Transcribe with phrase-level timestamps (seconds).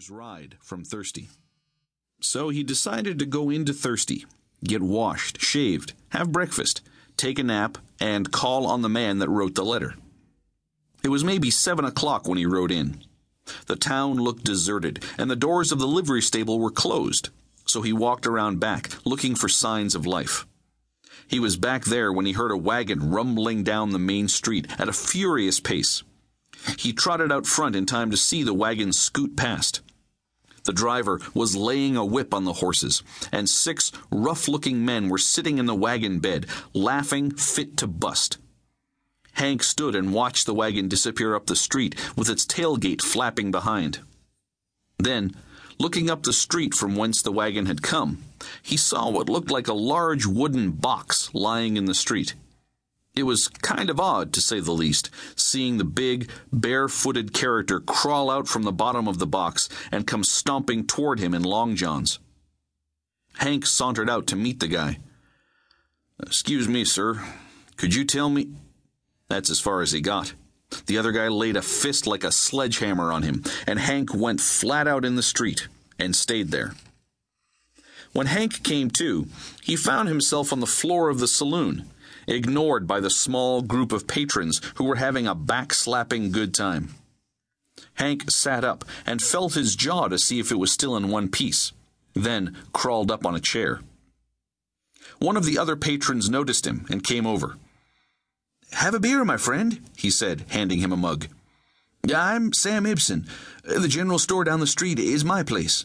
[0.00, 1.28] hour's ride from Thirsty.
[2.22, 4.24] So he decided to go into Thirsty,
[4.64, 6.80] get washed, shaved, have breakfast,
[7.18, 9.96] take a nap, and call on the man that wrote the letter.
[11.04, 13.02] It was maybe seven o'clock when he rode in.
[13.66, 17.28] The town looked deserted, and the doors of the livery stable were closed,
[17.66, 20.46] so he walked around back, looking for signs of life.
[21.28, 24.88] He was back there when he heard a wagon rumbling down the main street at
[24.88, 26.02] a furious pace.
[26.78, 29.80] He trotted out front in time to see the wagon scoot past.
[30.64, 35.18] The driver was laying a whip on the horses, and six rough looking men were
[35.18, 38.38] sitting in the wagon bed, laughing fit to bust.
[39.32, 44.00] Hank stood and watched the wagon disappear up the street with its tailgate flapping behind.
[44.98, 45.34] Then,
[45.78, 48.22] looking up the street from whence the wagon had come,
[48.62, 52.34] he saw what looked like a large wooden box lying in the street.
[53.16, 58.30] It was kind of odd, to say the least, seeing the big, barefooted character crawl
[58.30, 62.20] out from the bottom of the box and come stomping toward him in long johns.
[63.38, 64.98] Hank sauntered out to meet the guy.
[66.22, 67.20] Excuse me, sir.
[67.76, 68.48] Could you tell me?
[69.28, 70.34] That's as far as he got.
[70.86, 74.86] The other guy laid a fist like a sledgehammer on him, and Hank went flat
[74.86, 75.66] out in the street
[75.98, 76.74] and stayed there.
[78.12, 79.26] When Hank came to,
[79.62, 81.88] he found himself on the floor of the saloon,
[82.30, 86.94] ignored by the small group of patrons who were having a backslapping good time.
[87.94, 91.28] Hank sat up and felt his jaw to see if it was still in one
[91.28, 91.72] piece,
[92.14, 93.80] then crawled up on a chair.
[95.18, 97.56] One of the other patrons noticed him and came over.
[98.72, 101.26] Have a beer, my friend, he said, handing him a mug.
[102.14, 103.26] I'm Sam Ibsen.
[103.64, 105.84] The general store down the street is my place.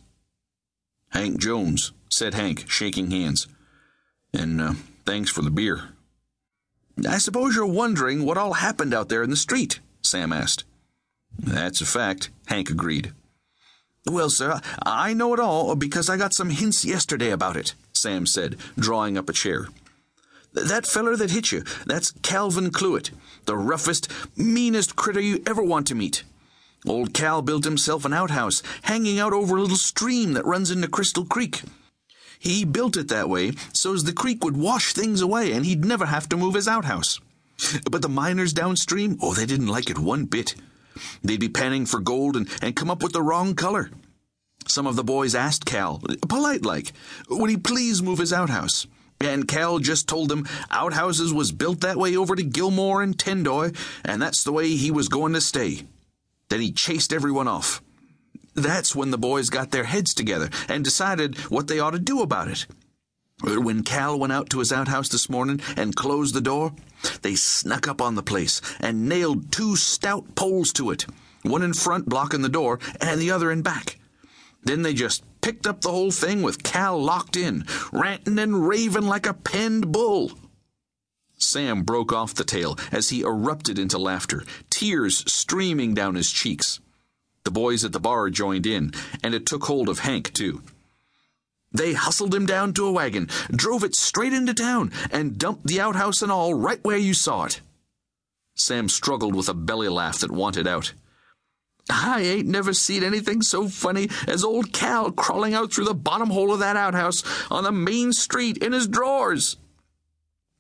[1.09, 3.47] Hank Jones, said Hank, shaking hands.
[4.33, 4.73] And uh,
[5.05, 5.94] thanks for the beer.
[7.07, 10.63] I suppose you're wondering what all happened out there in the street, Sam asked.
[11.37, 13.13] That's a fact, Hank agreed.
[14.05, 18.25] Well, sir, I know it all because I got some hints yesterday about it, Sam
[18.25, 19.67] said, drawing up a chair.
[20.53, 23.11] That feller that hit you, that's Calvin Cluett,
[23.45, 26.23] the roughest, meanest critter you ever want to meet.
[26.87, 30.87] Old Cal built himself an outhouse hanging out over a little stream that runs into
[30.87, 31.63] Crystal Creek.
[32.45, 36.05] He built it that way so's the creek would wash things away and he'd never
[36.05, 37.19] have to move his outhouse.
[37.89, 40.53] But the miners downstream, oh, they didn't like it one bit.
[41.23, 43.89] They'd be panning for gold and, and come up with the wrong color.
[44.67, 46.93] Some of the boys asked Cal, polite like,
[47.29, 48.85] would he please move his outhouse?
[49.19, 53.75] And Cal just told them outhouses was built that way over to Gilmore and Tendoy,
[54.03, 55.81] and that's the way he was going to stay.
[56.49, 57.81] Then he chased everyone off.
[58.55, 62.21] That's when the boys got their heads together and decided what they ought to do
[62.21, 62.65] about it.
[63.43, 66.73] When Cal went out to his outhouse this morning and closed the door,
[67.21, 71.05] they snuck up on the place and nailed two stout poles to it,
[71.43, 73.99] one in front blocking the door and the other in back.
[74.63, 79.05] Then they just picked up the whole thing with Cal locked in, ranting and raving
[79.05, 80.31] like a penned bull.
[81.37, 86.79] Sam broke off the tale as he erupted into laughter, tears streaming down his cheeks.
[87.45, 88.91] The boys at the bar joined in,
[89.23, 90.61] and it took hold of Hank, too.
[91.71, 95.79] They hustled him down to a wagon, drove it straight into town, and dumped the
[95.79, 97.61] outhouse and all right where you saw it.
[98.55, 100.93] Sam struggled with a belly laugh that wanted out.
[101.89, 106.31] I ain't never seen anything so funny as old Cal crawling out through the bottom
[106.31, 109.57] hole of that outhouse on the main street in his drawers.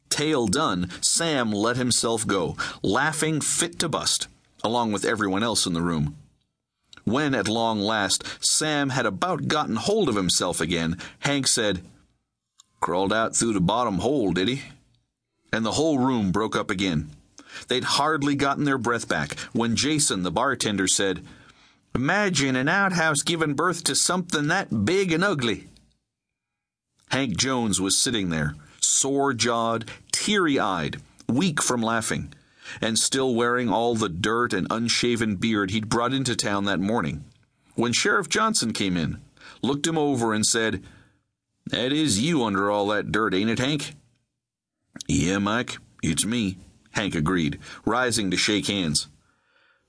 [0.09, 4.27] Tale done, Sam let himself go, laughing fit to bust,
[4.63, 6.15] along with everyone else in the room.
[7.05, 11.81] When, at long last, Sam had about gotten hold of himself again, Hank said,
[12.81, 14.63] Crawled out through the bottom hole, did he?
[15.53, 17.11] And the whole room broke up again.
[17.67, 21.23] They'd hardly gotten their breath back when Jason, the bartender, said,
[21.93, 25.67] Imagine an outhouse giving birth to something that big and ugly.
[27.09, 30.97] Hank Jones was sitting there, sore jawed, teary eyed,
[31.29, 32.33] weak from laughing
[32.81, 37.25] and still wearing all the dirt and unshaven beard he'd brought into town that morning,
[37.75, 39.21] when Sheriff Johnson came in,
[39.61, 40.83] looked him over, and said,
[41.67, 43.95] That is you under all that dirt, ain't it, Hank?
[45.07, 46.57] Yeah, Mike, it's me,
[46.91, 49.07] Hank agreed, rising to shake hands.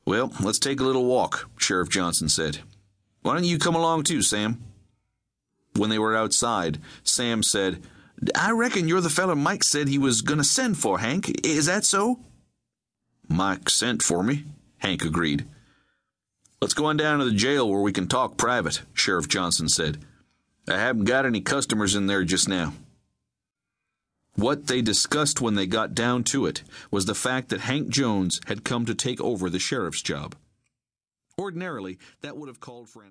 [0.04, 2.60] Well, let's take a little walk, Sheriff Johnson said.
[3.22, 4.62] Why don't you come along too, Sam?
[5.74, 7.82] When they were outside, Sam said,
[8.34, 11.44] I reckon you're the feller Mike said he was going to send for, Hank.
[11.44, 12.20] Is that so?
[13.28, 14.44] Mike sent for me,
[14.78, 15.46] Hank agreed.
[16.60, 19.98] Let's go on down to the jail where we can talk private, Sheriff Johnson said.
[20.68, 22.72] I haven't got any customers in there just now.
[24.36, 28.40] What they discussed when they got down to it was the fact that Hank Jones
[28.46, 30.34] had come to take over the sheriff's job.
[31.38, 33.04] Ordinarily, that would have called for an